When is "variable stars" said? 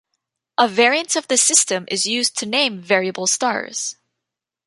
2.81-3.97